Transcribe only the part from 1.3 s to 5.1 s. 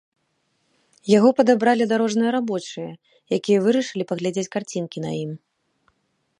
падабралі дарожныя рабочыя, якія вырашылі паглядзець карцінкі